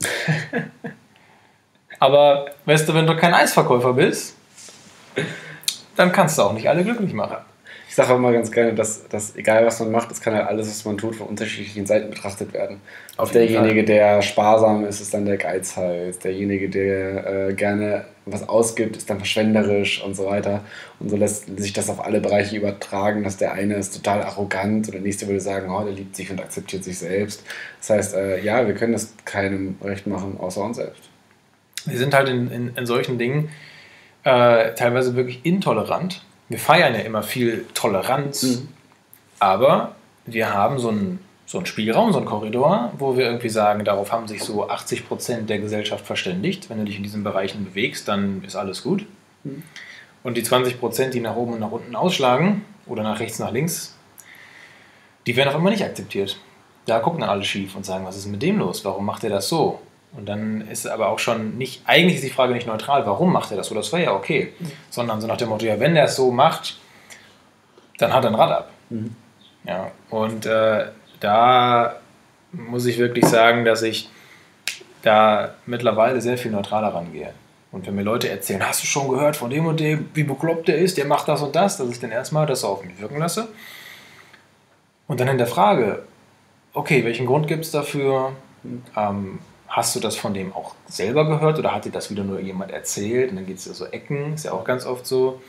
[2.00, 4.34] aber weißt du, wenn du kein Eisverkäufer bist,
[5.94, 7.36] dann kannst du auch nicht alle glücklich machen.
[7.88, 10.46] Ich sage auch immer ganz gerne, dass, dass egal was man macht, es kann halt
[10.46, 12.80] alles, was man tut, von unterschiedlichen Seiten betrachtet werden.
[13.16, 16.20] Auf derjenige, der sparsam ist, ist dann der Geizhals.
[16.20, 20.60] Derjenige, der äh, gerne was ausgibt, ist dann verschwenderisch und so weiter.
[21.00, 24.86] Und so lässt sich das auf alle Bereiche übertragen, dass der eine ist total arrogant
[24.86, 27.42] und der nächste würde sagen, oh, der liebt sich und akzeptiert sich selbst.
[27.80, 31.09] Das heißt, äh, ja, wir können das keinem recht machen, außer uns selbst.
[31.86, 33.50] Wir sind halt in, in, in solchen Dingen
[34.24, 36.22] äh, teilweise wirklich intolerant.
[36.48, 38.68] Wir feiern ja immer viel Toleranz, Mhm.
[39.38, 39.94] aber
[40.26, 44.12] wir haben so einen, so einen Spielraum, so einen Korridor, wo wir irgendwie sagen, darauf
[44.12, 46.68] haben sich so 80 Prozent der Gesellschaft verständigt.
[46.70, 49.06] Wenn du dich in diesen Bereichen bewegst, dann ist alles gut.
[49.44, 49.62] Mhm.
[50.22, 53.52] Und die 20 Prozent, die nach oben und nach unten ausschlagen oder nach rechts, nach
[53.52, 53.96] links,
[55.26, 56.38] die werden auf einmal nicht akzeptiert.
[56.86, 58.84] Da gucken dann alle schief und sagen, was ist mit dem los?
[58.84, 59.80] Warum macht er das so?
[60.12, 63.50] Und dann ist aber auch schon nicht, eigentlich ist die Frage nicht neutral, warum macht
[63.52, 63.74] er das so?
[63.74, 64.52] Das wäre ja okay.
[64.90, 66.78] Sondern so nach dem Motto, ja, wenn er es so macht,
[67.98, 68.70] dann hat er ein Rad ab.
[68.88, 69.14] Mhm.
[69.64, 70.86] Ja, und äh,
[71.20, 71.96] da
[72.52, 74.08] muss ich wirklich sagen, dass ich
[75.02, 77.32] da mittlerweile sehr viel neutraler rangehe.
[77.72, 80.66] Und wenn mir Leute erzählen, hast du schon gehört von dem und dem, wie bekloppt
[80.68, 83.18] der ist, der macht das und das, dass ich dann erstmal das auf mich wirken
[83.18, 83.48] lasse.
[85.06, 86.02] Und dann hinterfrage,
[86.72, 88.32] okay, welchen Grund gibt es dafür?
[88.96, 89.38] Ähm,
[89.70, 92.72] hast du das von dem auch selber gehört oder hat dir das wieder nur jemand
[92.72, 93.30] erzählt?
[93.30, 95.40] Und dann geht es ja so Ecken, ist ja auch ganz oft so.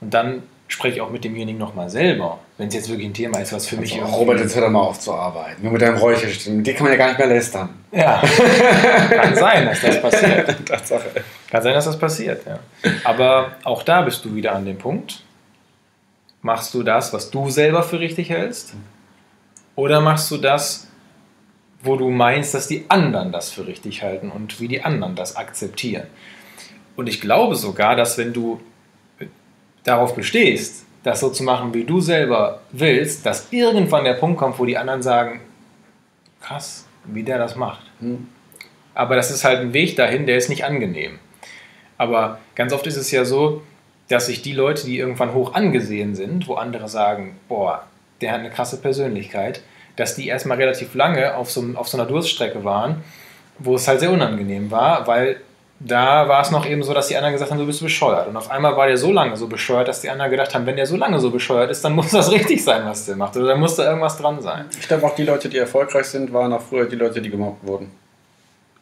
[0.00, 3.40] Und dann spreche ich auch mit demjenigen nochmal selber, wenn es jetzt wirklich ein Thema
[3.40, 5.62] ist, was für mich Also, Robert, jetzt hör doch mal auf zu arbeiten.
[5.62, 6.62] Nur mit deinem Räucherstimmen.
[6.64, 7.70] Dir kann man ja gar nicht mehr lästern.
[7.92, 8.22] Ja,
[9.10, 10.56] kann sein, dass das passiert.
[10.66, 11.10] Tatsache.
[11.50, 12.58] Kann sein, dass das passiert, ja.
[13.04, 15.24] Aber auch da bist du wieder an dem Punkt.
[16.40, 18.74] Machst du das, was du selber für richtig hältst?
[19.76, 20.88] Oder machst du das,
[21.82, 25.36] wo du meinst, dass die anderen das für richtig halten und wie die anderen das
[25.36, 26.06] akzeptieren?
[26.96, 28.60] Und ich glaube sogar, dass wenn du
[29.82, 34.58] darauf bestehst, das so zu machen, wie du selber willst, dass irgendwann der Punkt kommt,
[34.58, 35.40] wo die anderen sagen,
[36.40, 37.84] krass, wie der das macht.
[38.00, 38.28] Hm.
[38.94, 41.18] Aber das ist halt ein Weg dahin, der ist nicht angenehm.
[41.98, 43.62] Aber ganz oft ist es ja so,
[44.08, 47.86] dass sich die Leute, die irgendwann hoch angesehen sind, wo andere sagen, boah,
[48.20, 49.62] der hat eine krasse Persönlichkeit,
[49.96, 53.02] dass die erstmal relativ lange auf so, auf so einer Durststrecke waren,
[53.58, 55.36] wo es halt sehr unangenehm war, weil
[55.84, 58.28] da war es noch eben so, dass die anderen gesagt haben, du bist bescheuert.
[58.28, 60.76] Und auf einmal war der so lange so bescheuert, dass die anderen gedacht haben, wenn
[60.76, 63.36] der so lange so bescheuert ist, dann muss das richtig sein, was der macht.
[63.36, 64.66] Oder dann muss da irgendwas dran sein.
[64.78, 67.66] Ich glaube, auch die Leute, die erfolgreich sind, waren auch früher die Leute, die gemobbt
[67.66, 67.90] wurden.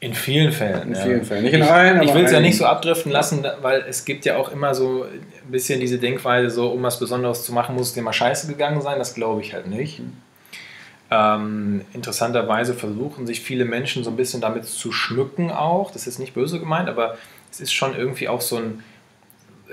[0.00, 0.88] In vielen Fällen.
[0.88, 1.02] In ja.
[1.02, 1.44] vielen Fällen.
[1.44, 4.06] Nicht in ich, allen, Ich aber will es ja nicht so abdriften lassen, weil es
[4.06, 7.74] gibt ja auch immer so ein bisschen diese Denkweise, so um was Besonderes zu machen,
[7.74, 8.98] muss es dir mal scheiße gegangen sein.
[8.98, 10.00] Das glaube ich halt nicht.
[11.10, 15.90] Ähm, interessanterweise versuchen sich viele Menschen so ein bisschen damit zu schmücken auch.
[15.90, 17.16] Das ist nicht böse gemeint, aber
[17.50, 18.84] es ist schon irgendwie auch so ein,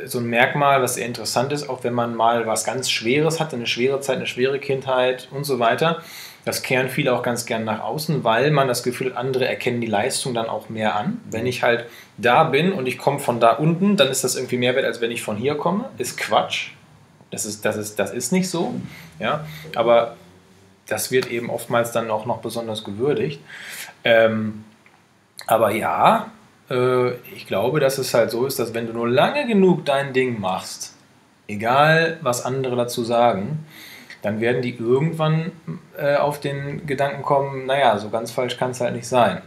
[0.05, 3.53] so ein Merkmal, was sehr interessant ist, auch wenn man mal was ganz Schweres hat,
[3.53, 6.01] eine schwere Zeit, eine schwere Kindheit und so weiter.
[6.43, 9.81] Das kehren viele auch ganz gern nach außen, weil man das Gefühl hat, andere erkennen
[9.81, 11.19] die Leistung dann auch mehr an.
[11.29, 11.85] Wenn ich halt
[12.17, 15.01] da bin und ich komme von da unten, dann ist das irgendwie mehr wert, als
[15.01, 15.89] wenn ich von hier komme.
[15.97, 16.69] Ist Quatsch.
[17.31, 18.73] Das ist, das ist, das ist nicht so.
[19.19, 19.45] Ja?
[19.75, 20.15] Aber
[20.87, 23.41] das wird eben oftmals dann auch noch besonders gewürdigt.
[24.03, 24.63] Ähm,
[25.45, 26.31] aber ja,
[26.69, 30.13] äh, ich glaube, dass es halt so ist, dass wenn du nur lange genug dein
[30.13, 30.93] Ding machst,
[31.47, 33.65] egal was andere dazu sagen,
[34.21, 35.51] dann werden die irgendwann
[35.97, 39.41] äh, auf den Gedanken kommen, naja, so ganz falsch kann es halt nicht sein.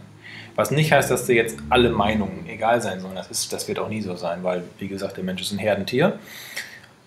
[0.55, 3.15] Was nicht heißt, dass dir jetzt alle Meinungen egal sein sollen.
[3.15, 5.59] Das, ist, das wird auch nie so sein, weil, wie gesagt, der Mensch ist ein
[5.59, 6.19] Herdentier.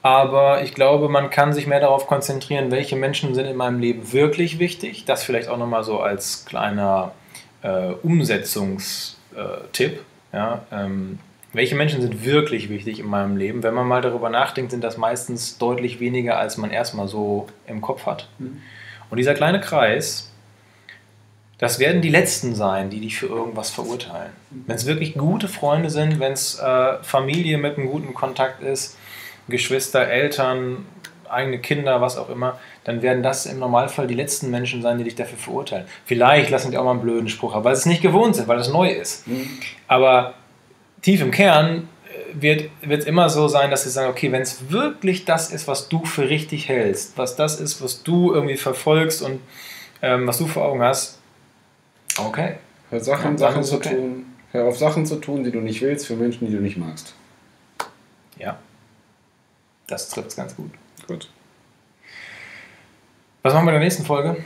[0.05, 4.13] Aber ich glaube, man kann sich mehr darauf konzentrieren, welche Menschen sind in meinem Leben
[4.13, 5.07] wirklich wichtig.
[5.07, 7.13] Das vielleicht auch nochmal so als kleiner
[7.63, 10.03] äh, Umsetzungstipp.
[10.31, 11.21] Ja, ähm,
[11.55, 13.63] welche Menschen sind wirklich wichtig in meinem Leben?
[13.63, 17.81] Wenn man mal darüber nachdenkt, sind das meistens deutlich weniger, als man erstmal so im
[17.81, 18.29] Kopf hat.
[19.09, 20.31] Und dieser kleine Kreis,
[21.57, 24.33] das werden die Letzten sein, die dich für irgendwas verurteilen.
[24.51, 28.99] Wenn es wirklich gute Freunde sind, wenn es äh, Familie mit einem guten Kontakt ist,
[29.49, 30.87] Geschwister, Eltern,
[31.29, 35.05] eigene Kinder, was auch immer, dann werden das im Normalfall die letzten Menschen sein, die
[35.05, 35.87] dich dafür verurteilen.
[36.05, 38.49] Vielleicht lassen die auch mal einen blöden Spruch, aber weil sie es nicht gewohnt sind,
[38.49, 39.25] weil es neu ist.
[39.89, 40.35] Aber
[41.03, 41.89] tief im Kern
[42.41, 45.67] äh, wird es immer so sein, dass sie sagen, okay, wenn es wirklich das ist,
[45.69, 49.41] was du für richtig hältst, was das ist, was du irgendwie verfolgst und
[50.03, 51.19] ähm, was du vor Augen hast,
[52.19, 52.55] okay.
[52.91, 53.97] Hör Sachen, Ja, Sachen zu okay.
[53.97, 54.27] tun.
[54.53, 57.15] Hör auf Sachen zu tun, die du nicht willst, für Menschen, die du nicht magst.
[58.39, 58.59] Ja,
[59.87, 60.71] das trifft es ganz gut.
[61.07, 61.29] Gut.
[63.43, 64.37] Was machen wir in der nächsten Folge?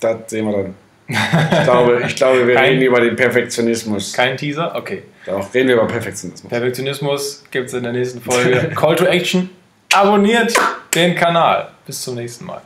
[0.00, 0.74] Das sehen wir dann.
[1.08, 4.12] Ich glaube, ich glaube wir Kein- reden über den Perfektionismus.
[4.12, 4.74] Kein Teaser?
[4.76, 5.02] Okay.
[5.26, 6.48] Auch reden wir über Perfektionismus.
[6.48, 8.70] Perfektionismus gibt es in der nächsten Folge.
[8.76, 9.50] Call to Action.
[9.92, 10.54] Abonniert
[10.94, 11.68] den Kanal.
[11.84, 12.62] Bis zum nächsten Mal.